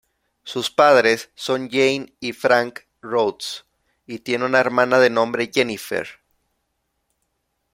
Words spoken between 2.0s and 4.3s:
y Frank Rhodes, y